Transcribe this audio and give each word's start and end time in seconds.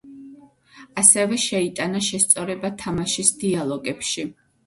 ასევე 1.01 1.37
შეიტანა 1.43 2.01
შესწორება 2.07 2.71
თამაშის 2.85 3.31
დიალოგებში. 3.43 4.27